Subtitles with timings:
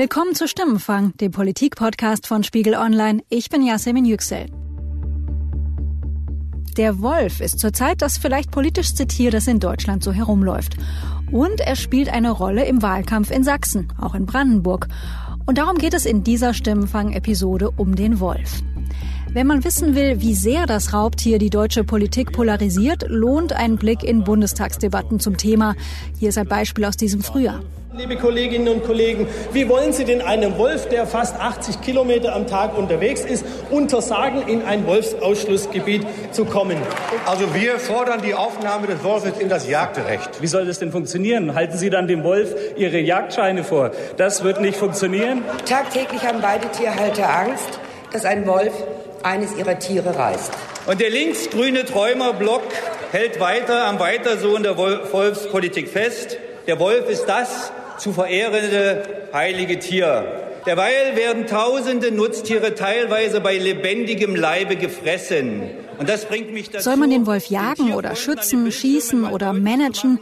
[0.00, 3.22] Willkommen zu Stimmenfang, dem Politik-Podcast von Spiegel Online.
[3.28, 4.46] Ich bin Yasemin Yüksel.
[6.78, 10.78] Der Wolf ist zurzeit das vielleicht politischste Tier, das in Deutschland so herumläuft.
[11.30, 14.88] Und er spielt eine Rolle im Wahlkampf in Sachsen, auch in Brandenburg.
[15.44, 18.62] Und darum geht es in dieser Stimmenfang-Episode um den Wolf.
[19.32, 24.02] Wenn man wissen will, wie sehr das Raubtier die deutsche Politik polarisiert, lohnt ein Blick
[24.02, 25.76] in Bundestagsdebatten zum Thema.
[26.18, 27.60] Hier ist ein Beispiel aus diesem Frühjahr.
[27.92, 32.46] Liebe Kolleginnen und Kollegen, wie wollen Sie denn einem Wolf, der fast 80 Kilometer am
[32.46, 36.76] Tag unterwegs ist, untersagen, in ein Wolfsausschlussgebiet zu kommen?
[37.26, 40.40] Also wir fordern die Aufnahme des Wolfes in das Jagdrecht.
[40.40, 41.56] Wie soll das denn funktionieren?
[41.56, 43.90] Halten Sie dann dem Wolf Ihre Jagdscheine vor?
[44.16, 45.42] Das wird nicht funktionieren.
[45.66, 47.80] Tagtäglich haben beide Tierhalter Angst,
[48.12, 48.72] dass ein Wolf
[49.22, 50.52] eines ihrer Tiere reißt.
[50.86, 52.62] Und der linksgrüne Träumerblock
[53.12, 56.38] hält weiter am Weitersohn der Wolfspolitik fest.
[56.66, 59.02] Der Wolf ist das zu verehrende
[59.32, 60.46] heilige Tier.
[60.66, 65.62] Derweil werden tausende Nutztiere teilweise bei lebendigem Leibe gefressen.
[65.98, 66.84] Und das bringt mich dazu.
[66.84, 70.18] Soll man den Wolf jagen oder schützen, schießen oder managen?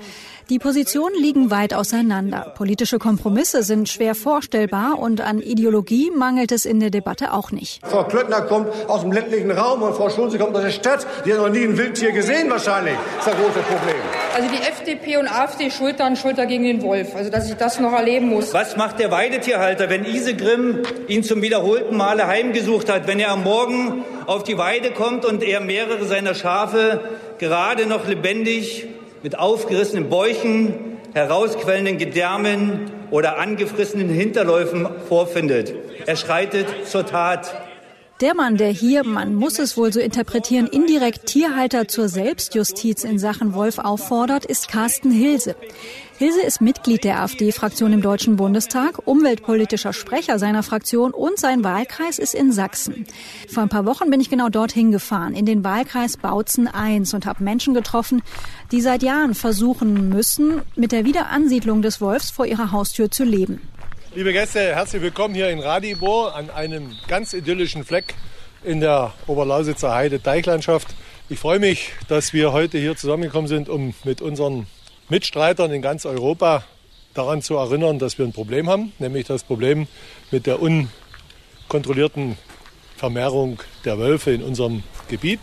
[0.50, 2.54] Die Positionen liegen weit auseinander.
[2.56, 7.86] Politische Kompromisse sind schwer vorstellbar und an Ideologie mangelt es in der Debatte auch nicht.
[7.86, 11.06] Frau Klöttner kommt aus dem ländlichen Raum und Frau Schulze kommt aus der Stadt.
[11.26, 12.94] Die hat noch nie ein Wildtier gesehen wahrscheinlich.
[13.19, 13.96] Das ist das große Problem.
[14.34, 17.14] Also die FDP und AfD Schulter an Schulter gegen den Wolf.
[17.14, 18.54] Also dass ich das noch erleben muss.
[18.54, 23.44] Was macht der Weidetierhalter, wenn Isegrim ihn zum wiederholten Male heimgesucht hat, wenn er am
[23.44, 27.00] Morgen auf die Weide kommt und er mehrere seiner Schafe
[27.38, 28.88] gerade noch lebendig
[29.22, 35.75] mit aufgerissenen Bäuchen, herausquellenden Gedärmen oder angefressenen Hinterläufen vorfindet.
[36.06, 37.55] Er schreitet zur Tat.
[38.20, 43.20] Der Mann, der hier, man muss es wohl so interpretieren, indirekt Tierhalter zur Selbstjustiz in
[43.20, 45.55] Sachen Wolf auffordert, ist Carsten Hilse.
[46.19, 52.19] Hilse ist Mitglied der AfD-Fraktion im Deutschen Bundestag, umweltpolitischer Sprecher seiner Fraktion und sein Wahlkreis
[52.19, 53.06] ist in Sachsen.
[53.48, 57.25] Vor ein paar Wochen bin ich genau dorthin gefahren, in den Wahlkreis Bautzen I und
[57.25, 58.20] habe Menschen getroffen,
[58.72, 63.60] die seit Jahren versuchen müssen, mit der Wiederansiedlung des Wolfs vor ihrer Haustür zu leben.
[64.12, 68.16] Liebe Gäste, herzlich willkommen hier in Radibor an einem ganz idyllischen Fleck
[68.64, 70.88] in der Oberlausitzer Heide Deichlandschaft.
[71.28, 74.66] Ich freue mich, dass wir heute hier zusammengekommen sind, um mit unseren
[75.08, 76.64] Mitstreitern in ganz Europa
[77.14, 79.86] daran zu erinnern, dass wir ein Problem haben, nämlich das Problem
[80.30, 82.36] mit der unkontrollierten
[82.96, 85.41] Vermehrung der Wölfe in unserem Gebiet.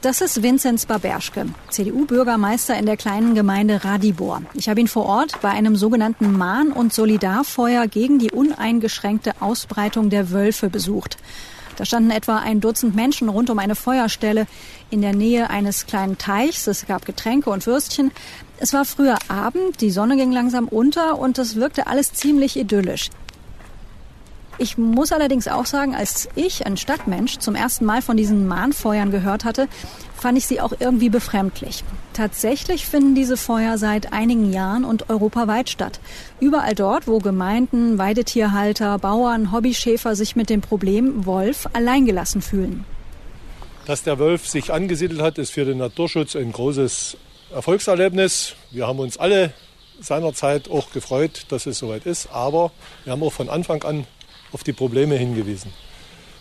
[0.00, 4.42] Das ist Vinzenz Baberschke, CDU-Bürgermeister in der kleinen Gemeinde Radibor.
[4.52, 10.10] Ich habe ihn vor Ort bei einem sogenannten Mahn- und Solidarfeuer gegen die uneingeschränkte Ausbreitung
[10.10, 11.16] der Wölfe besucht.
[11.76, 14.46] Da standen etwa ein Dutzend Menschen rund um eine Feuerstelle
[14.90, 16.66] in der Nähe eines kleinen Teichs.
[16.66, 18.12] Es gab Getränke und Würstchen.
[18.58, 23.10] Es war früher Abend, die Sonne ging langsam unter und es wirkte alles ziemlich idyllisch.
[24.56, 29.10] Ich muss allerdings auch sagen, als ich, ein Stadtmensch, zum ersten Mal von diesen Mahnfeuern
[29.10, 29.68] gehört hatte,
[30.24, 31.84] fand ich sie auch irgendwie befremdlich.
[32.14, 36.00] Tatsächlich finden diese Feuer seit einigen Jahren und europaweit statt.
[36.40, 42.86] Überall dort, wo Gemeinden, Weidetierhalter, Bauern, Hobbyschäfer sich mit dem Problem Wolf alleingelassen fühlen.
[43.84, 47.18] Dass der Wolf sich angesiedelt hat, ist für den Naturschutz ein großes
[47.52, 48.54] Erfolgserlebnis.
[48.70, 49.52] Wir haben uns alle
[50.00, 52.30] seinerzeit auch gefreut, dass es soweit ist.
[52.32, 52.72] Aber
[53.04, 54.06] wir haben auch von Anfang an
[54.52, 55.70] auf die Probleme hingewiesen.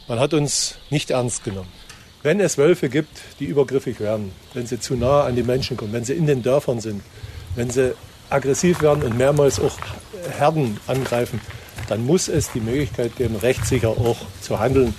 [0.08, 1.83] Man hat uns nicht ernst genommen.
[2.24, 5.92] Wenn es Wölfe gibt, die übergriffig werden, wenn sie zu nah an die Menschen kommen,
[5.92, 7.02] wenn sie in den Dörfern sind,
[7.56, 7.96] wenn sie
[8.30, 9.78] aggressiv werden und mehrmals auch
[10.38, 11.42] Herden angreifen,
[11.90, 14.96] dann muss es die Möglichkeit geben, rechtssicher auch zu handeln.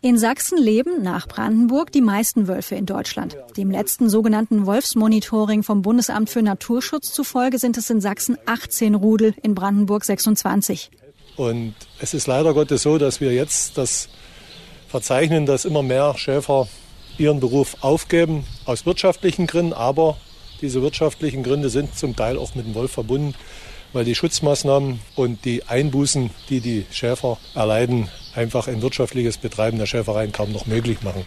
[0.00, 3.36] In Sachsen leben nach Brandenburg die meisten Wölfe in Deutschland.
[3.56, 9.34] Dem letzten sogenannten Wolfsmonitoring vom Bundesamt für Naturschutz zufolge sind es in Sachsen 18 Rudel,
[9.42, 10.92] in Brandenburg 26.
[11.36, 14.08] Und es ist leider Gottes so, dass wir jetzt das
[14.88, 16.66] verzeichnen, dass immer mehr Schäfer
[17.18, 19.72] ihren Beruf aufgeben aus wirtschaftlichen Gründen.
[19.72, 20.16] Aber
[20.60, 23.34] diese wirtschaftlichen Gründe sind zum Teil auch mit dem Wolf verbunden,
[23.92, 29.86] weil die Schutzmaßnahmen und die Einbußen, die die Schäfer erleiden, einfach ein wirtschaftliches Betreiben der
[29.86, 31.26] Schäfereien kaum noch möglich machen.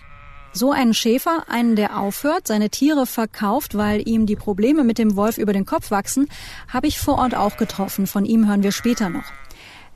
[0.54, 5.16] So einen Schäfer, einen, der aufhört, seine Tiere verkauft, weil ihm die Probleme mit dem
[5.16, 6.28] Wolf über den Kopf wachsen,
[6.68, 8.06] habe ich vor Ort auch getroffen.
[8.06, 9.24] Von ihm hören wir später noch.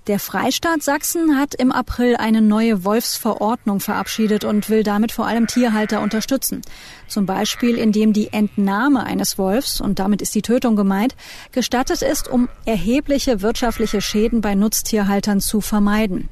[0.08, 5.48] Der Freistaat Sachsen hat im April eine neue Wolfsverordnung verabschiedet und will damit vor allem
[5.48, 6.62] Tierhalter unterstützen.
[7.08, 11.16] Zum Beispiel, indem die Entnahme eines Wolfs, und damit ist die Tötung gemeint,
[11.52, 16.30] gestattet ist, um erhebliche wirtschaftliche Schäden bei Nutztierhaltern zu vermeiden.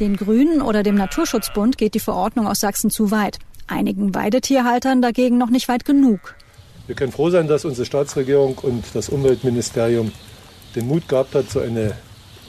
[0.00, 3.38] Den Grünen oder dem Naturschutzbund geht die Verordnung aus Sachsen zu weit.
[3.66, 6.34] Einigen Weidetierhaltern dagegen noch nicht weit genug.
[6.86, 10.12] Wir können froh sein, dass unsere Staatsregierung und das Umweltministerium
[10.76, 11.96] den Mut gehabt hat, so eine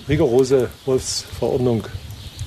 [0.10, 1.86] rigorose Wolfsverordnung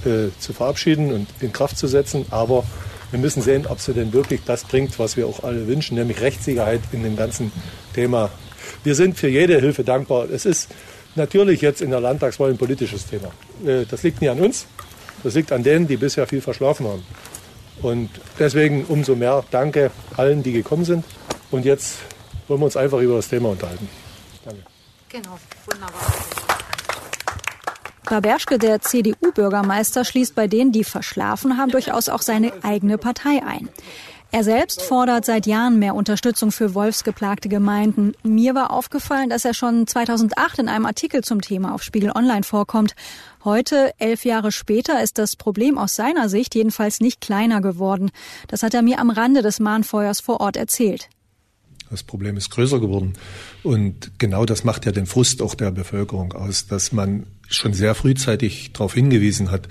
[0.04, 2.26] äh, zu verabschieden und in Kraft zu setzen.
[2.30, 2.64] Aber
[3.10, 6.20] wir müssen sehen, ob sie denn wirklich das bringt, was wir auch alle wünschen, nämlich
[6.20, 7.52] Rechtssicherheit in dem ganzen
[7.94, 8.30] Thema.
[8.84, 10.28] Wir sind für jede Hilfe dankbar.
[10.30, 10.70] Es ist
[11.14, 13.30] natürlich jetzt in der Landtagswahl ein politisches Thema.
[13.64, 14.66] Äh, das liegt nicht an uns,
[15.22, 17.04] das liegt an denen, die bisher viel verschlafen haben.
[17.80, 21.04] Und deswegen umso mehr Danke allen, die gekommen sind.
[21.50, 21.98] Und jetzt
[22.48, 23.88] wollen wir uns einfach über das Thema unterhalten.
[24.44, 24.62] Danke.
[25.08, 26.51] Genau, wunderbar.
[28.04, 33.68] Baberschke, der CDU-Bürgermeister, schließt bei denen, die verschlafen haben, durchaus auch seine eigene Partei ein.
[34.34, 38.14] Er selbst fordert seit Jahren mehr Unterstützung für wolfsgeplagte Gemeinden.
[38.22, 42.42] Mir war aufgefallen, dass er schon 2008 in einem Artikel zum Thema auf Spiegel Online
[42.42, 42.94] vorkommt.
[43.44, 48.10] Heute, elf Jahre später, ist das Problem aus seiner Sicht jedenfalls nicht kleiner geworden.
[48.48, 51.10] Das hat er mir am Rande des Mahnfeuers vor Ort erzählt.
[51.90, 53.12] Das Problem ist größer geworden.
[53.62, 57.94] Und genau das macht ja den Frust auch der Bevölkerung aus, dass man schon sehr
[57.94, 59.68] frühzeitig darauf hingewiesen hat,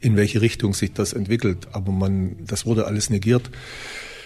[0.00, 1.68] in welche Richtung sich das entwickelt.
[1.72, 3.50] Aber man, das wurde alles negiert.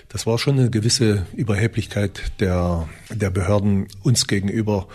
[0.08, 4.86] Das war schon eine gewisse Überheblichkeit der, der Behörden uns gegenüber,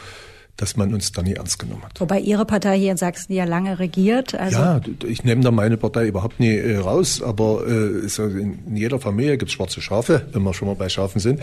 [0.58, 2.00] dass man uns da nie ernst genommen hat.
[2.02, 4.34] Wobei Ihre Partei hier in Sachsen ja lange regiert.
[4.34, 8.76] Also ja, ich nehme da meine Partei überhaupt nie äh, raus, aber äh, so in
[8.76, 11.40] jeder Familie gibt es schwarze Schafe, wenn wir schon mal bei Schafen sind.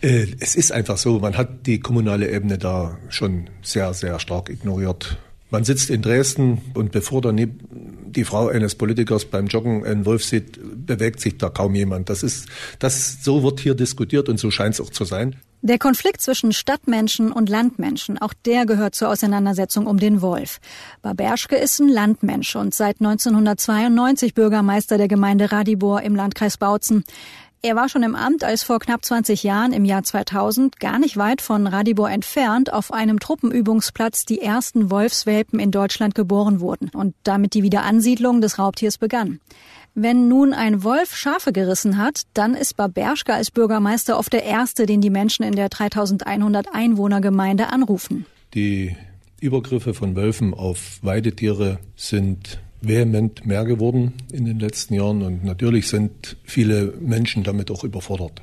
[0.00, 4.48] Äh, es ist einfach so, man hat die kommunale Ebene da schon sehr, sehr stark
[4.48, 5.18] ignoriert.
[5.50, 7.58] Man sitzt in Dresden und bevor daneben
[8.06, 12.10] die Frau eines Politikers beim Joggen einen Wolf sieht, bewegt sich da kaum jemand.
[12.10, 12.48] Das ist,
[12.78, 15.36] das, so wird hier diskutiert und so scheint es auch zu sein.
[15.62, 20.60] Der Konflikt zwischen Stadtmenschen und Landmenschen, auch der gehört zur Auseinandersetzung um den Wolf.
[21.02, 27.04] Baberschke ist ein Landmensch und seit 1992 Bürgermeister der Gemeinde Radibor im Landkreis Bautzen.
[27.66, 31.16] Er war schon im Amt, als vor knapp 20 Jahren im Jahr 2000 gar nicht
[31.16, 37.16] weit von Radibor entfernt auf einem Truppenübungsplatz die ersten Wolfswelpen in Deutschland geboren wurden und
[37.24, 39.40] damit die Wiederansiedlung des Raubtiers begann.
[39.96, 44.86] Wenn nun ein Wolf Schafe gerissen hat, dann ist Baberschka als Bürgermeister oft der Erste,
[44.86, 48.26] den die Menschen in der 3100 Einwohnergemeinde anrufen.
[48.54, 48.94] Die
[49.40, 55.88] Übergriffe von Wölfen auf Weidetiere sind vehement mehr geworden in den letzten Jahren und natürlich
[55.88, 58.42] sind viele Menschen damit auch überfordert.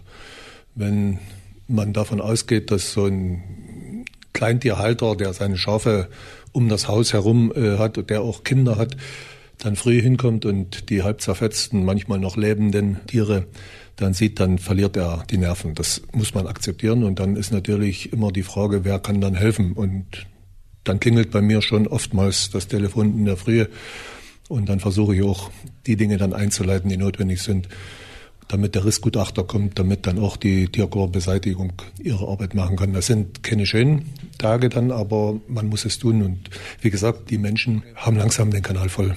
[0.75, 1.19] Wenn
[1.67, 6.09] man davon ausgeht, dass so ein Kleintierhalter, der seine Schafe
[6.51, 8.97] um das Haus herum äh, hat und der auch Kinder hat,
[9.59, 13.47] dann früh hinkommt und die halb zerfetzten, manchmal noch lebenden Tiere
[13.95, 15.75] dann sieht, dann verliert er die Nerven.
[15.75, 17.03] Das muss man akzeptieren.
[17.03, 19.73] Und dann ist natürlich immer die Frage, wer kann dann helfen?
[19.73, 20.25] Und
[20.83, 23.65] dann klingelt bei mir schon oftmals das Telefon in der Früh
[24.49, 25.49] und dann versuche ich auch,
[25.85, 27.67] die Dinge dann einzuleiten, die notwendig sind,
[28.47, 32.93] damit der Rissgutachter kommt, damit dann auch die Tierkorbeseitigung ihre Arbeit machen kann.
[32.93, 36.21] Das sind keine schönen Tage dann, aber man muss es tun.
[36.21, 36.49] Und
[36.81, 39.15] wie gesagt, die Menschen haben langsam den Kanal voll.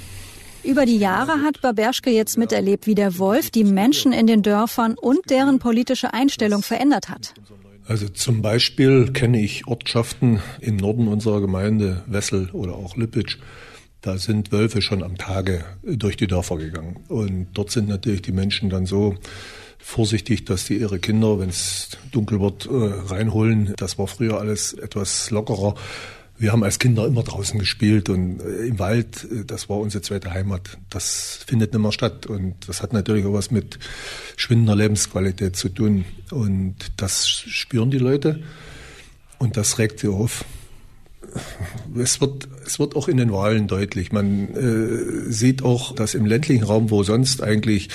[0.63, 4.95] Über die Jahre hat Baberschke jetzt miterlebt, wie der Wolf die Menschen in den Dörfern
[4.95, 7.35] und deren politische Einstellung verändert hat.
[7.87, 13.39] Also zum Beispiel kenne ich Ortschaften im Norden unserer Gemeinde, Wessel oder auch Lippitsch,
[14.07, 17.01] da sind Wölfe schon am Tage durch die Dörfer gegangen.
[17.09, 19.17] Und dort sind natürlich die Menschen dann so
[19.79, 23.75] vorsichtig, dass die ihre Kinder, wenn es dunkel wird, äh, reinholen.
[23.77, 25.75] Das war früher alles etwas lockerer.
[26.39, 30.03] Wir haben als Kinder immer draußen gespielt und äh, im Wald, äh, das war unsere
[30.03, 30.79] zweite Heimat.
[30.89, 33.81] Das findet nicht mehr statt und das hat natürlich auch was mit
[34.37, 36.05] schwindender Lebensqualität zu tun.
[36.31, 38.41] Und das spüren die Leute
[39.39, 40.45] und das regt sie auf
[41.97, 44.13] es wird, es wird auch in den Wahlen deutlich.
[44.13, 47.89] Man äh, sieht auch, dass im ländlichen Raum, wo sonst eigentlich,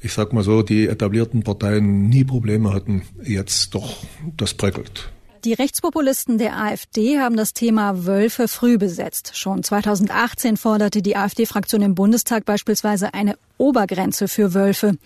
[0.00, 3.96] ich sag mal so, die etablierten Parteien nie Probleme hatten, jetzt doch
[4.36, 5.10] das bröckelt.
[5.46, 9.36] Die Rechtspopulisten der AfD haben das Thema Wölfe früh besetzt.
[9.36, 14.96] Schon 2018 forderte die AfD-Fraktion im Bundestag beispielsweise eine Obergrenze für Wölfe.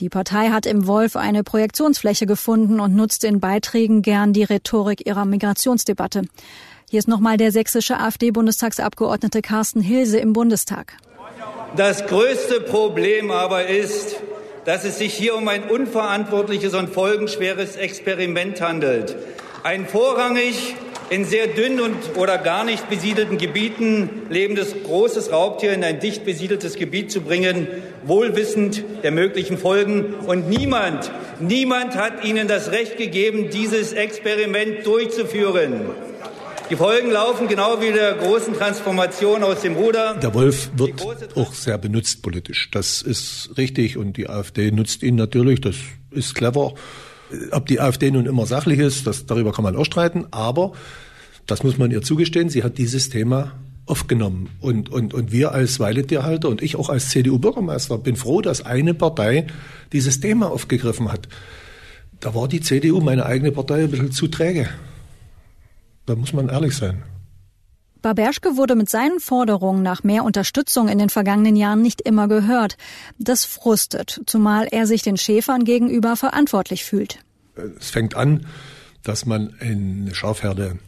[0.00, 5.06] Die Partei hat im Wolf eine Projektionsfläche gefunden und nutzt in Beiträgen gern die Rhetorik
[5.06, 6.22] ihrer Migrationsdebatte.
[6.92, 10.92] Hier ist nochmal der sächsische AfD-Bundestagsabgeordnete Carsten Hilse im Bundestag.
[11.74, 14.16] Das größte Problem aber ist,
[14.66, 19.16] dass es sich hier um ein unverantwortliches und folgenschweres Experiment handelt.
[19.62, 20.74] Ein vorrangig
[21.08, 26.26] in sehr dünn und oder gar nicht besiedelten Gebieten lebendes großes Raubtier in ein dicht
[26.26, 27.68] besiedeltes Gebiet zu bringen,
[28.04, 30.12] wohlwissend der möglichen Folgen.
[30.26, 35.86] Und niemand, niemand hat Ihnen das Recht gegeben, dieses Experiment durchzuführen.
[36.72, 40.14] Die Folgen laufen genau wie der großen Transformation aus dem Ruder.
[40.14, 42.70] Der Wolf wird auch sehr benutzt politisch.
[42.70, 45.60] Das ist richtig und die AfD nutzt ihn natürlich.
[45.60, 45.76] Das
[46.12, 46.72] ist clever.
[47.50, 50.28] Ob die AfD nun immer sachlich ist, das, darüber kann man auch streiten.
[50.30, 50.72] Aber,
[51.44, 53.52] das muss man ihr zugestehen, sie hat dieses Thema
[53.84, 54.48] aufgenommen.
[54.60, 58.94] Und, und, und wir als Weidetierhalter und ich auch als CDU-Bürgermeister bin froh, dass eine
[58.94, 59.46] Partei
[59.92, 61.28] dieses Thema aufgegriffen hat.
[62.20, 64.70] Da war die CDU, meine eigene Partei, ein bisschen zu träge.
[66.06, 67.02] Da muss man ehrlich sein.
[68.02, 72.76] Baberschke wurde mit seinen Forderungen nach mehr Unterstützung in den vergangenen Jahren nicht immer gehört.
[73.18, 77.20] Das frustet, zumal er sich den Schäfern gegenüber verantwortlich fühlt.
[77.78, 78.46] Es fängt an,
[79.04, 80.78] dass man eine Schafherde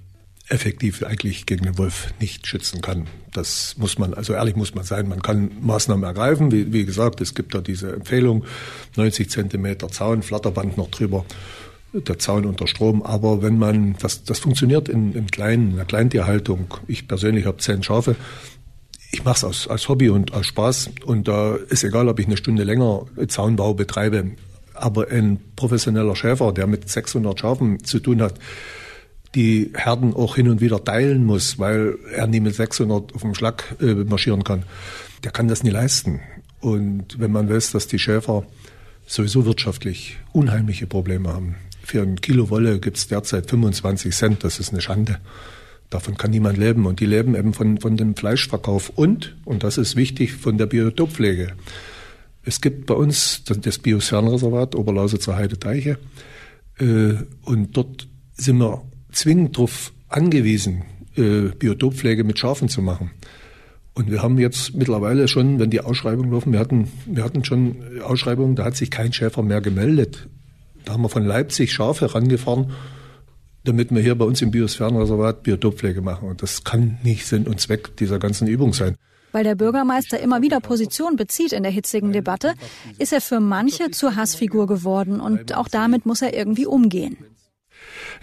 [0.49, 3.07] effektiv eigentlich gegen den Wolf nicht schützen kann.
[3.33, 6.53] Das muss man, also ehrlich muss man sein, man kann Maßnahmen ergreifen.
[6.53, 8.45] Wie, wie gesagt, es gibt da diese Empfehlung,
[8.97, 11.25] 90 Zentimeter Zaun, Flatterband noch drüber,
[11.95, 13.03] der Zaun unter Strom.
[13.03, 16.75] Aber wenn man, das, das funktioniert in, im Kleinen, in der Kleintierhaltung.
[16.87, 18.17] Ich persönlich habe zehn Schafe.
[19.13, 20.91] Ich mache es als, als Hobby und als Spaß.
[21.05, 24.33] Und da ist egal, ob ich eine Stunde länger Zaunbau betreibe.
[24.75, 28.35] Aber ein professioneller Schäfer, der mit 600 Schafen zu tun hat,
[29.35, 33.35] die Herden auch hin und wieder teilen muss, weil er nie mit 600 auf dem
[33.35, 34.65] Schlag äh, marschieren kann.
[35.23, 36.21] Der kann das nie leisten.
[36.61, 38.45] Und wenn man weiß, dass die Schäfer
[39.07, 41.57] sowieso wirtschaftlich unheimliche Probleme haben.
[41.85, 45.19] Für ein Kilo Wolle gibt es derzeit 25 Cent, das ist eine Schande.
[45.91, 46.87] Davon kann niemand leben.
[46.87, 50.67] Und die leben eben von, von dem Fleischverkauf und, und das ist wichtig, von der
[50.67, 51.53] Biotoppflege.
[52.43, 55.99] Es gibt bei uns das Biosphärenreservat Oberlausitzer Heide-Teiche.
[56.79, 60.85] Äh, und dort sind wir zwingend darauf angewiesen,
[61.17, 63.11] äh, Biotoppflege mit Schafen zu machen.
[63.93, 67.77] Und wir haben jetzt mittlerweile schon, wenn die Ausschreibungen laufen, wir hatten, wir hatten schon
[68.03, 70.29] Ausschreibungen, da hat sich kein Schäfer mehr gemeldet.
[70.85, 72.73] Da haben wir von Leipzig Schafe herangefahren,
[73.65, 76.29] damit wir hier bei uns im Biosphärenreservat Biotoppflege machen.
[76.29, 78.97] Und das kann nicht Sinn und Zweck dieser ganzen Übung sein.
[79.33, 82.55] Weil der Bürgermeister immer wieder Position bezieht in der hitzigen Debatte,
[82.99, 87.17] ist er für manche zur Hassfigur geworden und auch damit muss er irgendwie umgehen.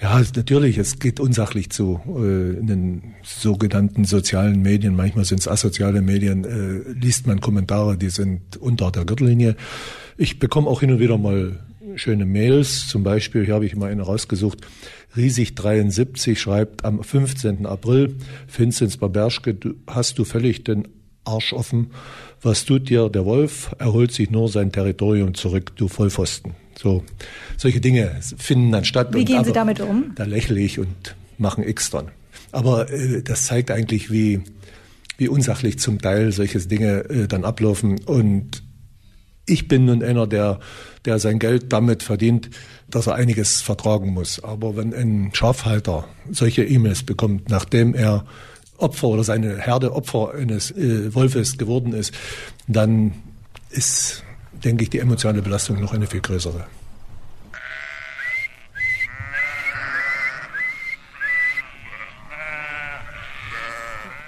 [0.01, 4.96] Ja, natürlich, es geht unsachlich zu äh, in den sogenannten sozialen Medien.
[4.96, 6.46] Manchmal sind es asoziale Medien.
[6.46, 9.56] Äh, liest man Kommentare, die sind unter der Gürtellinie.
[10.18, 11.60] Ich bekomme auch hin und wieder mal
[11.98, 12.88] schöne Mails.
[12.88, 14.60] Zum Beispiel, hier habe ich mal eine rausgesucht.
[15.15, 17.65] Riesig 73 schreibt am 15.
[17.65, 18.15] April,
[18.48, 20.88] Vinzenz Baberschke, du, hast du völlig den
[21.24, 21.91] Arsch offen.
[22.41, 23.75] Was tut dir der Wolf?
[23.77, 26.53] Er holt sich nur sein Territorium zurück, du Vollpfosten.
[26.77, 27.03] So,
[27.57, 29.13] solche Dinge finden dann statt.
[29.13, 30.13] Wie gehen Sie damit um?
[30.15, 32.10] Da lächle ich und mache X dran.
[32.51, 34.41] Aber äh, das zeigt eigentlich, wie,
[35.17, 38.00] wie unsachlich zum Teil solche Dinge äh, dann ablaufen.
[38.05, 38.63] Und
[39.51, 40.60] ich bin nun einer, der,
[41.05, 42.50] der sein Geld damit verdient,
[42.89, 44.43] dass er einiges vertragen muss.
[44.43, 48.25] Aber wenn ein Schafhalter solche E-Mails bekommt, nachdem er
[48.77, 52.13] Opfer oder seine Herde Opfer eines äh, Wolfes geworden ist,
[52.67, 53.13] dann
[53.70, 54.24] ist
[54.63, 56.65] denke ich, die emotionale Belastung noch eine viel größere.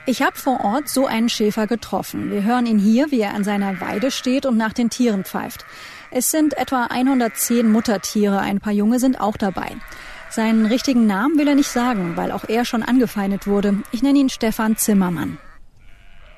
[0.05, 2.29] Ich habe vor Ort so einen Schäfer getroffen.
[2.29, 5.65] Wir hören ihn hier, wie er an seiner Weide steht und nach den Tieren pfeift.
[6.11, 9.77] Es sind etwa 110 Muttertiere, ein paar Junge sind auch dabei.
[10.29, 13.77] Seinen richtigen Namen will er nicht sagen, weil auch er schon angefeindet wurde.
[13.91, 15.37] Ich nenne ihn Stefan Zimmermann.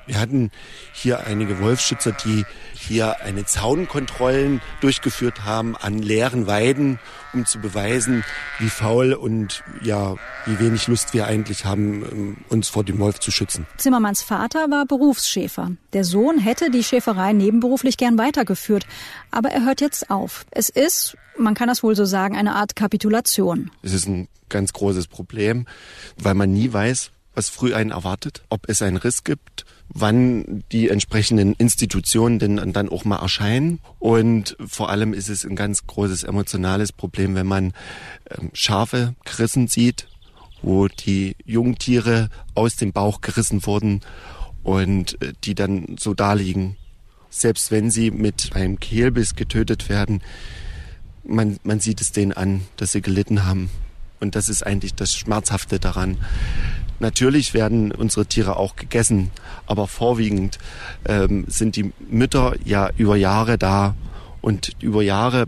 [0.06, 0.52] Wir hatten
[0.92, 2.44] hier einige Wolfschützer, die
[2.74, 7.00] hier eine Zaunkontrollen durchgeführt haben an leeren Weiden,
[7.32, 8.24] um zu beweisen,
[8.60, 10.14] wie faul und ja,
[10.46, 13.66] wie wenig Lust wir eigentlich haben, ähm, uns vor dem Wolf zu schützen.
[13.78, 15.72] Zimmermanns Vater war Berufsschäfer.
[15.92, 18.86] Der Sohn hätte die Schäferei nebenberuflich gern weitergeführt,
[19.32, 20.46] aber er hört jetzt auf.
[20.52, 23.72] Es ist, man kann das wohl so sagen, eine Art Kapitulation.
[23.82, 25.66] Es ist ein ganz großes Problem,
[26.16, 30.88] weil man nie weiß, was früh einen erwartet, ob es einen Riss gibt wann die
[30.88, 33.80] entsprechenden Institutionen denn dann auch mal erscheinen.
[33.98, 37.72] Und vor allem ist es ein ganz großes emotionales Problem, wenn man
[38.30, 40.08] ähm, Schafe gerissen sieht,
[40.62, 44.00] wo die Jungtiere aus dem Bauch gerissen wurden
[44.62, 46.76] und äh, die dann so da liegen.
[47.30, 50.22] Selbst wenn sie mit einem Kehlbiss getötet werden,
[51.24, 53.68] man, man sieht es denen an, dass sie gelitten haben.
[54.20, 56.16] Und das ist eigentlich das Schmerzhafte daran.
[56.98, 59.30] Natürlich werden unsere Tiere auch gegessen,
[59.66, 60.58] aber vorwiegend
[61.06, 63.94] ähm, sind die Mütter ja über Jahre da
[64.40, 65.46] und über Jahre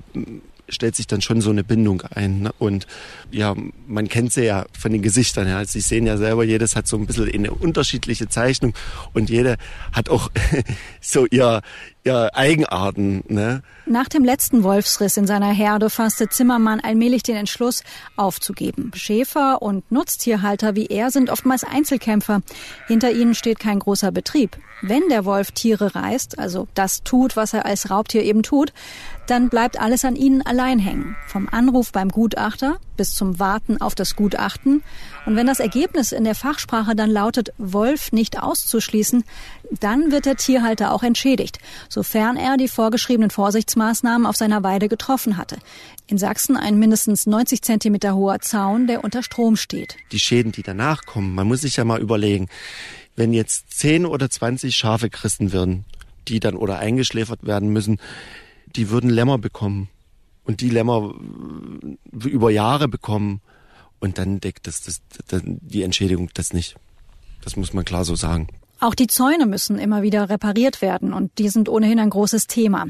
[0.69, 2.41] stellt sich dann schon so eine Bindung ein.
[2.41, 2.53] Ne?
[2.59, 2.87] Und
[3.31, 3.55] ja,
[3.87, 5.47] man kennt sie ja von den Gesichtern.
[5.49, 8.75] Also Sie sehen ja selber, jedes hat so ein bisschen eine unterschiedliche Zeichnung
[9.13, 9.57] und jede
[9.93, 10.31] hat auch
[11.01, 11.63] so ihr,
[12.05, 13.25] ihr Eigenarten.
[13.29, 13.63] Ne?
[13.87, 17.83] Nach dem letzten Wolfsriss in seiner Herde fasste Zimmermann allmählich den Entschluss,
[18.17, 18.91] aufzugeben.
[18.95, 22.41] Schäfer und Nutztierhalter wie er sind oftmals Einzelkämpfer.
[22.87, 24.57] Hinter ihnen steht kein großer Betrieb.
[24.81, 28.73] Wenn der Wolf Tiere reißt, also das tut, was er als Raubtier eben tut,
[29.30, 31.16] dann bleibt alles an ihnen allein hängen.
[31.26, 34.82] Vom Anruf beim Gutachter bis zum Warten auf das Gutachten.
[35.26, 39.25] Und wenn das Ergebnis in der Fachsprache dann lautet, Wolf nicht auszuschließen,
[39.80, 41.58] dann wird der Tierhalter auch entschädigt,
[41.88, 45.58] sofern er die vorgeschriebenen Vorsichtsmaßnahmen auf seiner Weide getroffen hatte.
[46.06, 49.97] In Sachsen ein mindestens 90 Zentimeter hoher Zaun, der unter Strom steht.
[50.11, 52.49] Die Schäden, die danach kommen, man muss sich ja mal überlegen,
[53.14, 55.85] wenn jetzt 10 oder 20 Schafe gerissen würden,
[56.28, 57.99] die dann oder eingeschläfert werden müssen,
[58.77, 59.89] die würden Lämmer bekommen
[60.45, 61.15] und die Lämmer
[62.23, 63.41] äh, über Jahre bekommen
[64.01, 66.77] und dann deckt das, das, das die Entschädigung das nicht.
[67.43, 68.49] Das muss man klar so sagen.
[68.80, 72.87] Auch die Zäune müssen immer wieder repariert werden und die sind ohnehin ein großes Thema.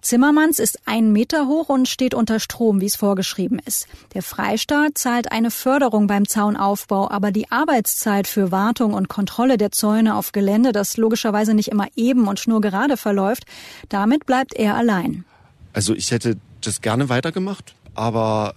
[0.00, 3.88] Zimmermanns ist ein Meter hoch und steht unter Strom, wie es vorgeschrieben ist.
[4.14, 9.72] Der Freistaat zahlt eine Förderung beim Zaunaufbau, aber die Arbeitszeit für Wartung und Kontrolle der
[9.72, 13.44] Zäune auf Gelände, das logischerweise nicht immer eben und schnurgerade verläuft,
[13.88, 15.24] damit bleibt er allein.
[15.72, 18.54] Also ich hätte das gerne weitergemacht, aber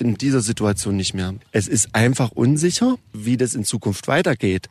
[0.00, 1.34] in dieser Situation nicht mehr.
[1.52, 4.68] Es ist einfach unsicher, wie das in Zukunft weitergeht.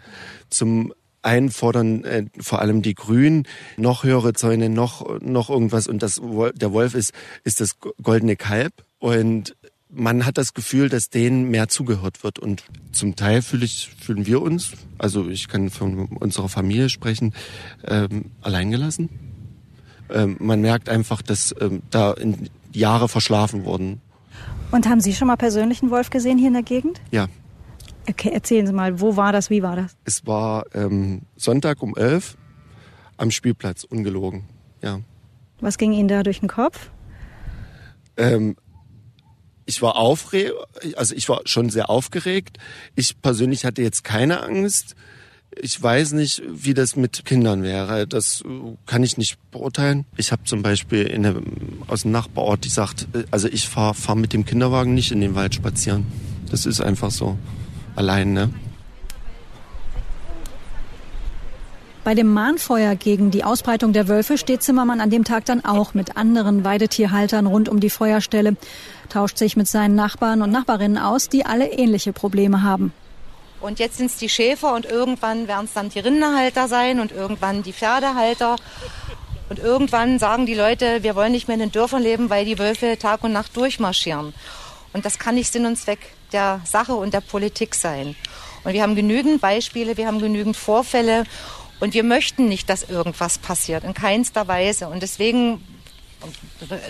[0.49, 0.93] Zum
[1.29, 6.19] einen fordern äh, vor allem die Grünen noch höhere Zäune, noch noch irgendwas und das
[6.55, 9.55] der Wolf ist ist das goldene Kalb und
[9.91, 14.25] man hat das Gefühl, dass denen mehr zugehört wird und zum Teil fühle ich, fühlen
[14.27, 17.33] wir uns, also ich kann von unserer Familie sprechen,
[17.86, 19.09] ähm, alleingelassen.
[20.12, 22.15] Ähm, man merkt einfach, dass ähm, da
[22.71, 24.01] Jahre verschlafen wurden.
[24.71, 27.01] Und haben Sie schon mal persönlich einen Wolf gesehen hier in der Gegend?
[27.09, 27.27] Ja,
[28.09, 29.95] Okay, erzählen Sie mal, wo war das, wie war das?
[30.03, 32.37] Es war ähm, Sonntag um elf
[33.17, 34.45] am Spielplatz, ungelogen,
[34.81, 35.01] ja.
[35.61, 36.89] Was ging Ihnen da durch den Kopf?
[38.17, 38.55] Ähm,
[39.67, 40.53] ich war aufgeregt,
[40.95, 42.57] also ich war schon sehr aufgeregt.
[42.95, 44.95] Ich persönlich hatte jetzt keine Angst.
[45.61, 48.07] Ich weiß nicht, wie das mit Kindern wäre.
[48.07, 48.43] Das
[48.87, 50.05] kann ich nicht beurteilen.
[50.17, 51.35] Ich habe zum Beispiel in der,
[51.85, 55.53] aus dem Nachbarort gesagt, also ich fahre fahr mit dem Kinderwagen nicht in den Wald
[55.53, 56.07] spazieren.
[56.49, 57.37] Das ist einfach so
[58.00, 58.50] allein, ne?
[62.03, 65.94] Bei dem Mahnfeuer gegen die Ausbreitung der Wölfe steht Zimmermann an dem Tag dann auch
[65.94, 68.55] mit anderen Weidetierhaltern rund um die Feuerstelle,
[69.09, 72.94] tauscht sich mit seinen Nachbarn und Nachbarinnen aus, die alle ähnliche Probleme haben.
[73.62, 77.12] Und jetzt sind es die Schäfer und irgendwann werden es dann die Rinderhalter sein und
[77.12, 78.55] irgendwann die Pferdehalter.
[79.50, 82.57] Und irgendwann sagen die Leute, wir wollen nicht mehr in den Dörfern leben, weil die
[82.57, 84.33] Wölfe Tag und Nacht durchmarschieren.
[84.93, 85.99] Und das kann nicht Sinn und Zweck
[86.31, 88.15] der Sache und der Politik sein.
[88.63, 91.23] Und wir haben genügend Beispiele, wir haben genügend Vorfälle
[91.79, 94.87] und wir möchten nicht, dass irgendwas passiert, in keinster Weise.
[94.87, 95.63] Und deswegen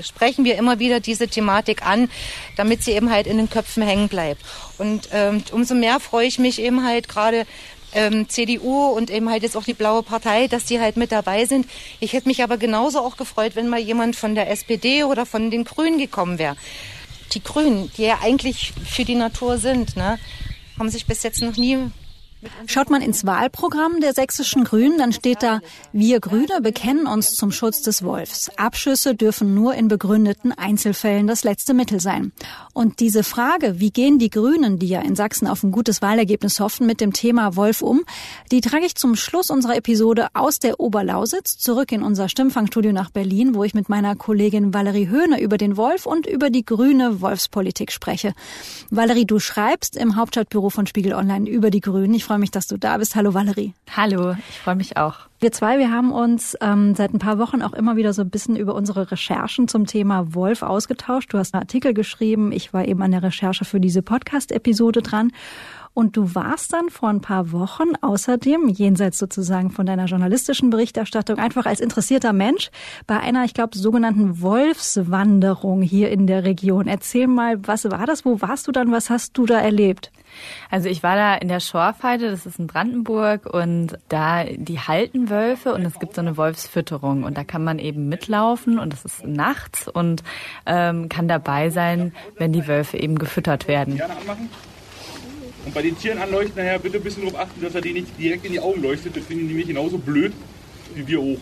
[0.02, 2.10] sprechen wir immer wieder diese Thematik an,
[2.58, 4.42] damit sie eben halt in den Köpfen hängen bleibt.
[4.78, 7.46] Und ähm, umso mehr freue ich mich eben halt gerade
[7.94, 11.46] ähm, CDU und eben halt jetzt auch die Blaue Partei, dass die halt mit dabei
[11.46, 11.68] sind.
[12.00, 15.52] Ich hätte mich aber genauso auch gefreut, wenn mal jemand von der SPD oder von
[15.52, 16.56] den Grünen gekommen wäre
[17.34, 20.20] die Grünen, die ja eigentlich für die Natur sind, ne,
[20.78, 21.78] haben sich bis jetzt noch nie
[22.68, 25.60] Schaut man ins Wahlprogramm der sächsischen Grünen, dann steht da,
[25.92, 28.50] wir Grüne bekennen uns zum Schutz des Wolfs.
[28.58, 32.32] Abschüsse dürfen nur in begründeten Einzelfällen das letzte Mittel sein.
[32.74, 36.62] Und diese Frage, wie gehen die Grünen, die ja in Sachsen auf ein gutes Wahlergebnis
[36.62, 38.04] hoffen, mit dem Thema Wolf um,
[38.52, 43.10] die trage ich zum Schluss unserer Episode aus der Oberlausitz zurück in unser Stimmfangstudio nach
[43.10, 47.20] Berlin, wo ich mit meiner Kollegin Valerie Höhne über den Wolf und über die grüne
[47.20, 48.34] Wolfspolitik spreche.
[48.90, 52.14] Valerie, du schreibst im Hauptstadtbüro von Spiegel Online über die Grünen.
[52.14, 53.16] Ich freue mich, dass du da bist.
[53.16, 53.74] Hallo Valerie.
[53.98, 55.16] Hallo, ich freue mich auch.
[55.40, 58.30] Wir zwei, wir haben uns ähm, seit ein paar Wochen auch immer wieder so ein
[58.30, 61.34] bisschen über unsere Recherchen zum Thema Wolf ausgetauscht.
[61.34, 62.52] Du hast einen Artikel geschrieben.
[62.52, 65.32] Ich war eben an der Recherche für diese Podcast-Episode dran.
[66.00, 71.40] Und du warst dann vor ein paar Wochen außerdem, jenseits sozusagen von deiner journalistischen Berichterstattung,
[71.40, 72.72] einfach als interessierter Mensch
[73.06, 76.88] bei einer, ich glaube, sogenannten Wolfswanderung hier in der Region.
[76.88, 78.24] Erzähl mal, was war das?
[78.24, 78.94] Wo warst du dann?
[78.94, 80.10] Was hast du da erlebt?
[80.70, 85.30] Also ich war da in der Schorfheide, das ist in Brandenburg und da die halten
[85.30, 89.04] Wölfe und es gibt so eine Wolfsfütterung und da kann man eben mitlaufen und es
[89.04, 90.24] ist nachts und
[90.66, 94.02] ähm, kann dabei sein, wenn die Wölfe eben gefüttert werden.
[95.66, 98.20] Und bei den Tieren anleuchten nachher bitte ein bisschen darauf achten, dass er denen nicht
[98.20, 99.16] direkt in die Augen leuchtet.
[99.16, 100.34] Das finden die nämlich genauso blöd
[100.96, 101.38] wie wir auch.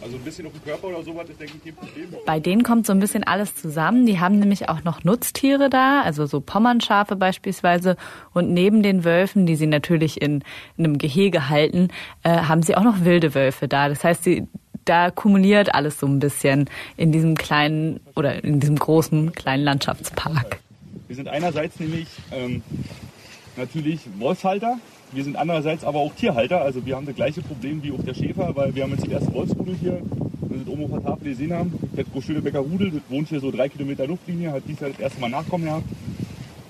[0.00, 2.08] Also ein bisschen auf dem Körper oder sowas ist, denke ich, kein Problem.
[2.24, 4.06] Bei denen kommt so ein bisschen alles zusammen.
[4.06, 7.96] Die haben nämlich auch noch Nutztiere da, also so Pommernschafe beispielsweise.
[8.32, 10.44] Und neben den Wölfen, die sie natürlich in,
[10.76, 11.88] in einem Gehege halten,
[12.22, 13.88] äh, haben sie auch noch wilde Wölfe da.
[13.88, 14.46] Das heißt, sie,
[14.84, 20.60] da kumuliert alles so ein bisschen in diesem kleinen oder in diesem großen kleinen Landschaftspark.
[21.08, 22.62] Wir sind einerseits nämlich ähm,
[23.58, 24.78] natürlich Wolfshalter,
[25.12, 28.14] wir sind andererseits aber auch Tierhalter, also wir haben das gleiche Problem wie auch der
[28.14, 30.02] Schäfer, weil wir haben jetzt den ersten Wolfsrudel hier
[30.50, 31.72] Sie es oben auf der Tafel gesehen haben.
[31.94, 35.20] Petko Schönebecker Rudel, das wohnt hier so drei Kilometer Luftlinie, hat dies Jahr das erste
[35.20, 35.84] Mal Nachkommen gehabt.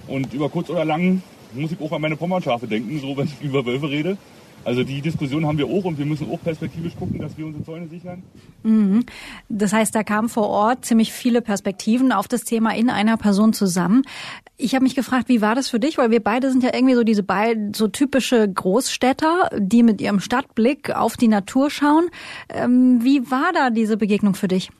[0.08, 1.22] Und über kurz oder lang
[1.54, 4.16] muss ich auch an meine Pommernschafe denken, so wenn ich über Wölfe rede.
[4.64, 7.64] Also die Diskussion haben wir auch und wir müssen auch perspektivisch gucken, dass wir unsere
[7.64, 8.22] Zäune sichern.
[8.64, 9.04] Mhm.
[9.48, 13.52] Das heißt, da kamen vor Ort ziemlich viele Perspektiven auf das Thema in einer Person
[13.52, 14.02] zusammen.
[14.60, 15.98] Ich habe mich gefragt, wie war das für dich?
[15.98, 20.18] Weil wir beide sind ja irgendwie so diese beiden so typische Großstädter, die mit ihrem
[20.18, 22.08] Stadtblick auf die Natur schauen.
[22.48, 24.70] Ähm, wie war da diese Begegnung für dich?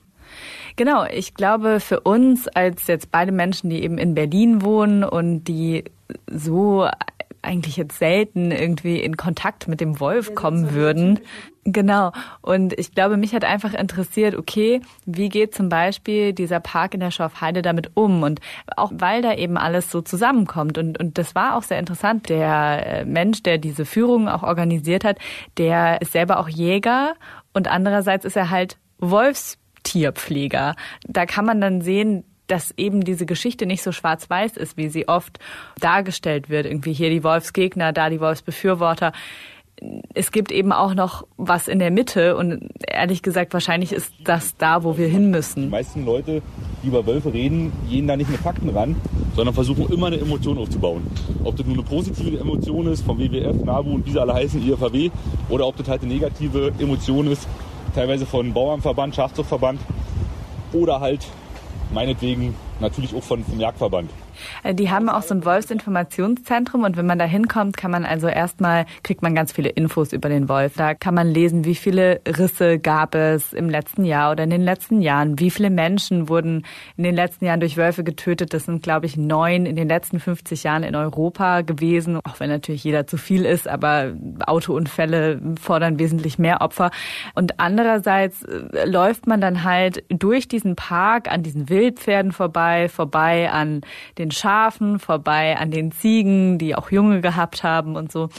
[0.75, 5.45] Genau, ich glaube für uns als jetzt beide Menschen, die eben in Berlin wohnen und
[5.45, 5.85] die
[6.29, 6.87] so
[7.41, 11.19] eigentlich jetzt selten irgendwie in Kontakt mit dem Wolf kommen würden.
[11.65, 12.11] Genau.
[12.41, 16.99] Und ich glaube, mich hat einfach interessiert, okay, wie geht zum Beispiel dieser Park in
[16.99, 18.23] der Schorfheide damit um?
[18.23, 18.39] Und
[18.75, 20.77] auch weil da eben alles so zusammenkommt.
[20.77, 22.29] Und, und das war auch sehr interessant.
[22.29, 25.17] Der äh, Mensch, der diese Führung auch organisiert hat,
[25.57, 27.15] der ist selber auch Jäger
[27.53, 30.75] und andererseits ist er halt Wolfstierpfleger.
[31.07, 35.07] Da kann man dann sehen, dass eben diese Geschichte nicht so schwarz-weiß ist, wie sie
[35.07, 35.39] oft
[35.79, 36.65] dargestellt wird.
[36.65, 39.13] Irgendwie hier die Wolfsgegner, da die Wolfsbefürworter.
[40.13, 44.57] Es gibt eben auch noch was in der Mitte und ehrlich gesagt, wahrscheinlich ist das
[44.57, 45.63] da, wo wir hin müssen.
[45.63, 46.41] Die meisten Leute,
[46.83, 48.97] die über Wölfe reden, gehen da nicht mit Fakten ran,
[49.35, 51.07] sondern versuchen immer eine Emotion aufzubauen.
[51.45, 54.61] Ob das nur eine positive Emotion ist, vom WWF, NABU und wie sie alle heißen,
[54.67, 55.11] IFAW,
[55.47, 57.47] oder ob das halt eine negative Emotion ist,
[57.95, 59.79] teilweise von Bauernverband, Schafzuchtverband
[60.73, 61.25] oder halt
[61.91, 64.09] meinetwegen natürlich auch von, vom Jagdverband.
[64.63, 68.27] Äh, die haben auch so ein Wolfsinformationszentrum und wenn man da hinkommt, kann man also
[68.27, 70.73] erstmal, kriegt man ganz viele Infos über den Wolf.
[70.75, 74.61] Da kann man lesen, wie viele Risse gab es im letzten Jahr oder in den
[74.61, 76.65] letzten Jahren, wie viele Menschen wurden
[76.97, 78.53] in den letzten Jahren durch Wölfe getötet.
[78.53, 82.49] Das sind, glaube ich, neun in den letzten 50 Jahren in Europa gewesen, auch wenn
[82.49, 84.13] natürlich jeder zu viel ist, aber
[84.45, 86.91] Autounfälle fordern wesentlich mehr Opfer.
[87.35, 93.49] Und andererseits äh, läuft man dann halt durch diesen Park an diesen Wildpferden vorbei, vorbei
[93.51, 93.81] an
[94.17, 98.29] den den Schafen, vorbei an den Ziegen, die auch Junge gehabt haben und so.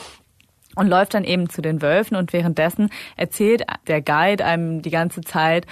[0.76, 5.20] Und läuft dann eben zu den Wölfen und währenddessen erzählt der Guide einem die ganze
[5.20, 5.66] Zeit,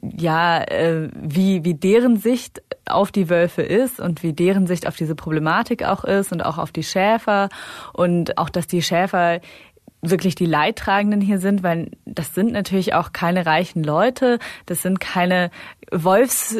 [0.00, 4.94] ja, äh, wie, wie deren Sicht auf die Wölfe ist und wie deren Sicht auf
[4.94, 7.48] diese Problematik auch ist und auch auf die Schäfer.
[7.92, 9.40] Und auch, dass die Schäfer
[10.00, 15.00] wirklich die Leidtragenden hier sind, weil das sind natürlich auch keine reichen Leute, das sind
[15.00, 15.50] keine
[15.90, 16.56] Wolfs,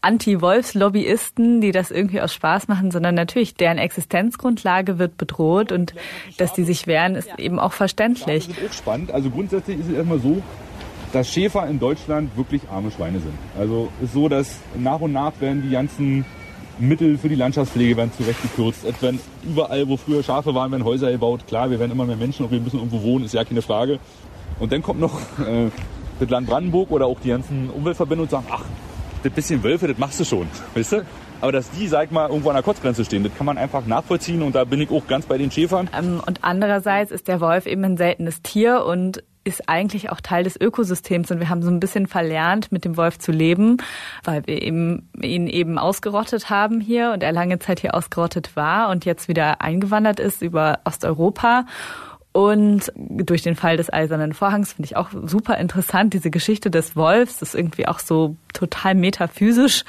[0.00, 5.94] Anti-Wolfs-Lobbyisten, die das irgendwie aus Spaß machen, sondern natürlich deren Existenzgrundlage wird bedroht und
[6.38, 8.48] dass die sich wehren, ist eben auch verständlich.
[8.48, 9.12] Das ist auch spannend.
[9.12, 10.42] Also grundsätzlich ist es erstmal so,
[11.12, 13.34] dass Schäfer in Deutschland wirklich arme Schweine sind.
[13.58, 16.24] Also ist so, dass nach und nach werden die ganzen
[16.80, 18.84] Mittel für die Landschaftspflege werden zurechtgekürzt.
[18.84, 21.46] Es werden überall, wo früher Schafe waren, werden Häuser gebaut.
[21.46, 23.98] Klar, wir werden immer mehr Menschen und wir müssen irgendwo wohnen, ist ja keine Frage.
[24.58, 25.70] Und dann kommt noch äh,
[26.18, 28.64] das Land Brandenburg oder auch die ganzen Umweltverbände und sagen, ach,
[29.22, 31.06] das bisschen Wölfe, das machst du schon, weißt du?
[31.42, 34.42] Aber dass die, sag mal, irgendwo an der Kotzgrenze stehen, das kann man einfach nachvollziehen
[34.42, 35.88] und da bin ich auch ganz bei den Schäfern.
[35.98, 40.44] Ähm, und andererseits ist der Wolf eben ein seltenes Tier und ist eigentlich auch Teil
[40.44, 43.78] des Ökosystems und wir haben so ein bisschen verlernt, mit dem Wolf zu leben,
[44.24, 48.90] weil wir eben, ihn eben ausgerottet haben hier und er lange Zeit hier ausgerottet war
[48.90, 51.64] und jetzt wieder eingewandert ist über Osteuropa.
[52.32, 56.94] Und durch den Fall des Eisernen Vorhangs finde ich auch super interessant, diese Geschichte des
[56.94, 59.84] Wolfs, ist irgendwie auch so total metaphysisch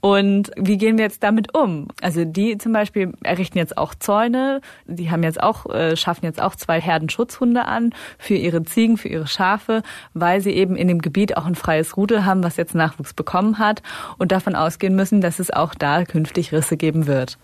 [0.00, 1.88] und wie gehen wir jetzt damit um?
[2.00, 6.40] Also die zum Beispiel errichten jetzt auch Zäune, die haben jetzt auch, äh, schaffen jetzt
[6.40, 9.82] auch zwei Herdenschutzhunde an für ihre Ziegen, für ihre Schafe,
[10.14, 13.58] weil sie eben in dem Gebiet auch ein freies Rudel haben, was jetzt Nachwuchs bekommen
[13.58, 13.82] hat
[14.18, 17.38] und davon ausgehen müssen, dass es auch da künftig Risse geben wird.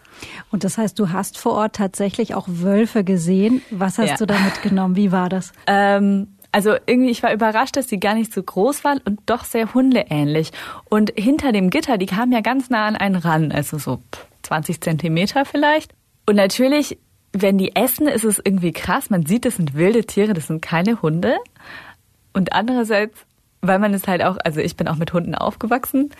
[0.51, 3.62] Und das heißt, du hast vor Ort tatsächlich auch Wölfe gesehen.
[3.71, 4.17] Was hast ja.
[4.17, 4.95] du da mitgenommen?
[4.95, 5.53] Wie war das?
[5.67, 9.43] Ähm, also irgendwie, ich war überrascht, dass sie gar nicht so groß waren und doch
[9.43, 10.53] sehr hundeähnlich.
[10.88, 14.01] Und hinter dem Gitter, die kamen ja ganz nah an einen ran, also so
[14.43, 15.93] 20 Zentimeter vielleicht.
[16.27, 16.97] Und natürlich,
[17.33, 19.11] wenn die essen, ist es irgendwie krass.
[19.11, 21.38] Man sieht, das sind wilde Tiere, das sind keine Hunde.
[22.35, 23.27] Und andererseits,
[23.61, 26.11] weil man es halt auch, also ich bin auch mit Hunden aufgewachsen,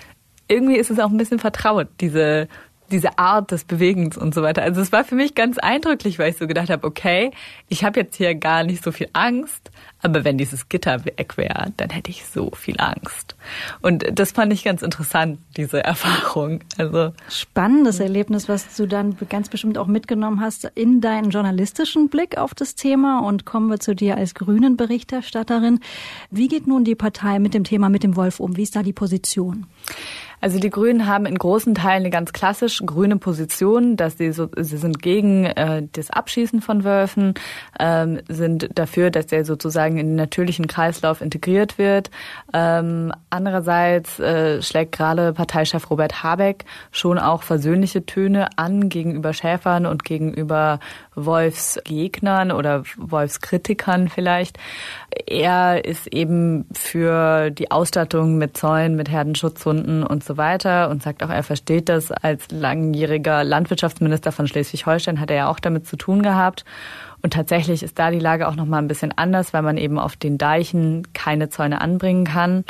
[0.49, 2.49] irgendwie ist es auch ein bisschen vertraut, diese
[2.91, 4.63] diese Art des Bewegens und so weiter.
[4.63, 7.31] Also es war für mich ganz eindrücklich, weil ich so gedacht habe, okay,
[7.69, 9.71] ich habe jetzt hier gar nicht so viel Angst,
[10.03, 13.37] aber wenn dieses Gitter weg wäre, dann hätte ich so viel Angst.
[13.81, 16.61] Und das fand ich ganz interessant, diese Erfahrung.
[16.77, 22.37] Also spannendes Erlebnis, was du dann ganz bestimmt auch mitgenommen hast in deinen journalistischen Blick
[22.37, 23.21] auf das Thema.
[23.21, 25.81] Und kommen wir zu dir als Grünen Berichterstatterin.
[26.31, 28.59] Wie geht nun die Partei mit dem Thema mit dem Wolf um?
[28.59, 29.67] Wie ist da die Position?
[30.45, 34.51] Also die Grünen haben in großen Teilen eine ganz klassisch grüne Position, dass sie so,
[34.55, 37.33] sie sind gegen äh, das Abschießen von Wölfen,
[37.81, 42.11] ähm, sind dafür, dass der sozusagen in den natürlichen Kreislauf integriert wird.
[42.53, 49.87] Ähm, andererseits äh, schlägt gerade Parteichef Robert Habeck schon auch versöhnliche Töne an gegenüber Schäfern
[49.87, 50.79] und gegenüber
[51.15, 54.59] Wolfsgegnern oder Wolfskritikern vielleicht.
[55.27, 61.23] Er ist eben für die Ausstattung mit Zäunen, mit Herdenschutzhunden und so weiter und sagt
[61.23, 62.11] auch, er versteht das.
[62.11, 66.65] Als langjähriger Landwirtschaftsminister von Schleswig-Holstein hat er ja auch damit zu tun gehabt.
[67.23, 69.99] Und tatsächlich ist da die Lage auch noch mal ein bisschen anders, weil man eben
[69.99, 72.65] auf den Deichen keine Zäune anbringen kann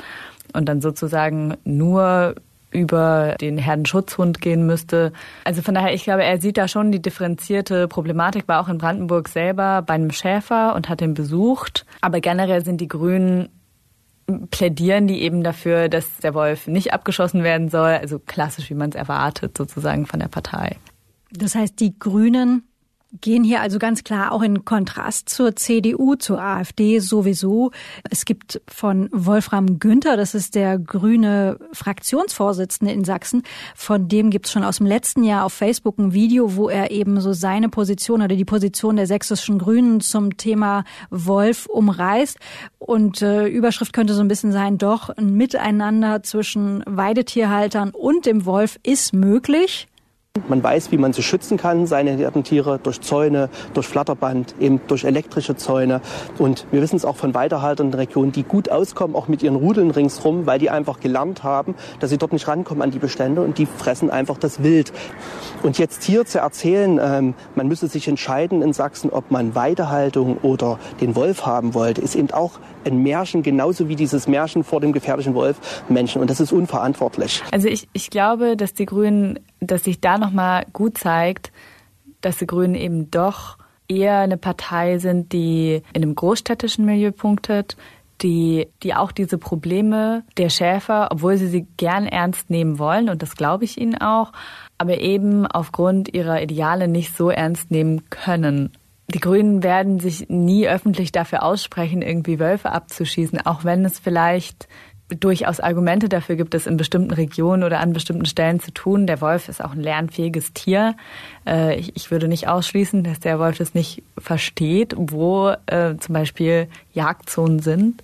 [0.52, 2.36] und dann sozusagen nur
[2.74, 5.12] über den Herdenschutzhund gehen müsste.
[5.44, 8.78] Also von daher, ich glaube, er sieht da schon die differenzierte Problematik, war auch in
[8.78, 11.86] Brandenburg selber bei einem Schäfer und hat ihn besucht.
[12.00, 13.48] Aber generell sind die Grünen
[14.50, 18.90] plädieren die eben dafür, dass der Wolf nicht abgeschossen werden soll, also klassisch, wie man
[18.90, 20.76] es erwartet, sozusagen von der Partei.
[21.30, 22.62] Das heißt, die Grünen
[23.20, 27.70] gehen hier also ganz klar auch in Kontrast zur CDU, zur AfD sowieso.
[28.10, 33.42] Es gibt von Wolfram Günther, das ist der grüne Fraktionsvorsitzende in Sachsen,
[33.74, 36.90] von dem gibt es schon aus dem letzten Jahr auf Facebook ein Video, wo er
[36.90, 42.38] eben so seine Position oder die Position der sächsischen Grünen zum Thema Wolf umreißt.
[42.78, 48.44] Und äh, Überschrift könnte so ein bisschen sein, doch ein Miteinander zwischen Weidetierhaltern und dem
[48.44, 49.88] Wolf ist möglich.
[50.48, 55.04] Man weiß, wie man sie schützen kann, seine Herdentiere, durch Zäune, durch Flatterband, eben durch
[55.04, 56.00] elektrische Zäune.
[56.38, 59.44] Und wir wissen es auch von Weiterhaltern in der Region, die gut auskommen, auch mit
[59.44, 62.98] ihren Rudeln ringsrum, weil die einfach gelernt haben, dass sie dort nicht rankommen an die
[62.98, 64.92] Bestände und die fressen einfach das Wild.
[65.62, 70.38] Und jetzt hier zu erzählen, ähm, man müsse sich entscheiden in Sachsen, ob man Weidehaltung
[70.38, 74.80] oder den Wolf haben wollte, ist eben auch ein Märchen, genauso wie dieses Märchen vor
[74.80, 76.20] dem gefährlichen Wolf Menschen.
[76.20, 77.42] Und das ist unverantwortlich.
[77.50, 81.52] Also ich, ich glaube, dass die Grünen dass sich da nochmal gut zeigt,
[82.20, 87.76] dass die Grünen eben doch eher eine Partei sind, die in einem großstädtischen Milieu punktet,
[88.22, 93.22] die, die auch diese Probleme der Schäfer, obwohl sie sie gern ernst nehmen wollen, und
[93.22, 94.32] das glaube ich ihnen auch,
[94.78, 98.70] aber eben aufgrund ihrer Ideale nicht so ernst nehmen können.
[99.08, 104.66] Die Grünen werden sich nie öffentlich dafür aussprechen, irgendwie Wölfe abzuschießen, auch wenn es vielleicht
[105.08, 109.06] durchaus Argumente dafür gibt, es in bestimmten Regionen oder an bestimmten Stellen zu tun.
[109.06, 110.96] Der Wolf ist auch ein lernfähiges Tier.
[111.46, 116.68] Äh, ich würde nicht ausschließen, dass der Wolf es nicht versteht, wo äh, zum Beispiel
[116.92, 118.02] Jagdzonen sind.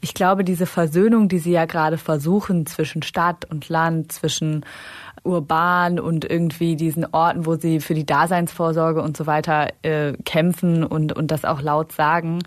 [0.00, 4.64] Ich glaube, diese Versöhnung, die Sie ja gerade versuchen zwischen Stadt und Land, zwischen
[5.24, 10.84] urban und irgendwie diesen Orten, wo Sie für die Daseinsvorsorge und so weiter äh, kämpfen
[10.84, 12.40] und, und das auch laut sagen,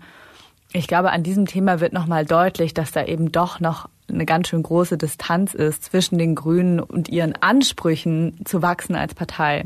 [0.72, 4.48] ich glaube, an diesem Thema wird nochmal deutlich, dass da eben doch noch eine ganz
[4.48, 9.64] schön große Distanz ist zwischen den Grünen und ihren Ansprüchen zu wachsen als Partei.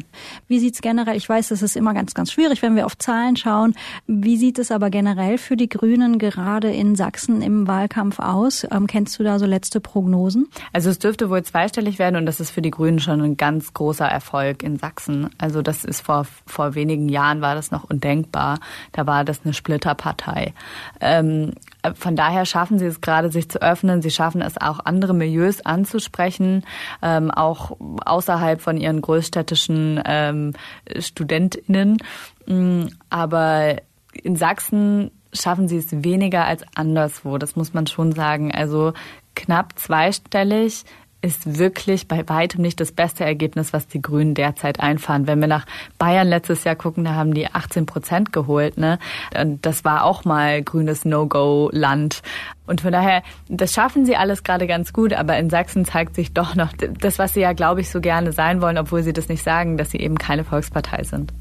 [0.48, 2.98] Wie sieht es generell, ich weiß, das ist immer ganz, ganz schwierig, wenn wir auf
[2.98, 3.74] Zahlen schauen.
[4.06, 8.66] Wie sieht es aber generell für die Grünen gerade in Sachsen im Wahlkampf aus?
[8.70, 10.48] Ähm, kennst du da so letzte Prognosen?
[10.72, 13.72] Also es dürfte wohl zweistellig werden und das ist für die Grünen schon ein ganz
[13.74, 15.30] großer Erfolg in Sachsen.
[15.38, 18.58] Also das ist vor, vor wenigen Jahren war das noch undenkbar.
[18.92, 20.52] Da war das eine Splitterpartei.
[21.00, 21.52] Ähm,
[21.94, 24.02] von daher schaffen sie es gerade, sich zu öffnen.
[24.02, 26.64] Sie schaffen es auch, andere Milieus anzusprechen,
[27.02, 30.52] ähm, auch außerhalb von ihren großstädtischen ähm,
[30.96, 31.98] StudentInnen.
[32.46, 33.76] Mm, aber
[34.12, 37.38] in Sachsen schaffen sie es weniger als anderswo.
[37.38, 38.52] Das muss man schon sagen.
[38.52, 38.92] Also
[39.34, 40.84] knapp zweistellig
[41.22, 45.26] ist wirklich bei weitem nicht das beste Ergebnis, was die Grünen derzeit einfahren.
[45.26, 45.66] Wenn wir nach
[45.98, 48.76] Bayern letztes Jahr gucken, da haben die 18 Prozent geholt.
[48.76, 48.98] Ne?
[49.40, 52.22] Und das war auch mal grünes No-Go-Land.
[52.66, 56.32] Und von daher, das schaffen sie alles gerade ganz gut, aber in Sachsen zeigt sich
[56.32, 59.28] doch noch das, was sie ja, glaube ich, so gerne sein wollen, obwohl sie das
[59.28, 61.32] nicht sagen, dass sie eben keine Volkspartei sind.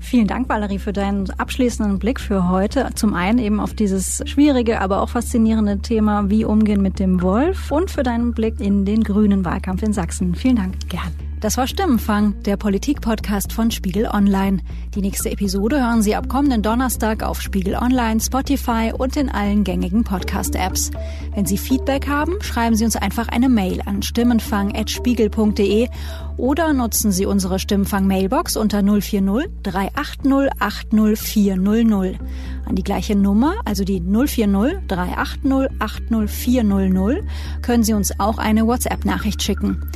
[0.00, 2.88] Vielen Dank, Valerie, für deinen abschließenden Blick für heute.
[2.94, 7.70] Zum einen eben auf dieses schwierige, aber auch faszinierende Thema, wie umgehen mit dem Wolf
[7.70, 10.34] und für deinen Blick in den grünen Wahlkampf in Sachsen.
[10.34, 10.74] Vielen Dank.
[10.88, 11.29] Gern.
[11.40, 14.58] Das war Stimmenfang, der Politik-Podcast von Spiegel Online.
[14.94, 19.64] Die nächste Episode hören Sie ab kommenden Donnerstag auf Spiegel Online, Spotify und in allen
[19.64, 20.90] gängigen Podcast-Apps.
[21.34, 25.88] Wenn Sie Feedback haben, schreiben Sie uns einfach eine Mail an stimmenfang.spiegel.de
[26.36, 32.18] oder nutzen Sie unsere Stimmenfang-Mailbox unter 040 380 80400.
[32.66, 37.24] An die gleiche Nummer, also die 040 380 80400,
[37.62, 39.88] können Sie uns auch eine WhatsApp-Nachricht schicken.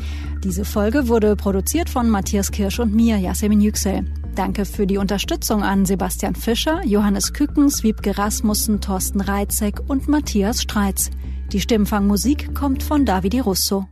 [0.45, 4.05] Diese Folge wurde produziert von Matthias Kirsch und mir, Yasemin Yüksel.
[4.35, 10.61] Danke für die Unterstützung an Sebastian Fischer, Johannes Kückens, Wiebke Rasmussen, Thorsten Reitzek und Matthias
[10.61, 11.11] Streitz.
[11.51, 13.87] Die Stimmfangmusik kommt von Davide Russo.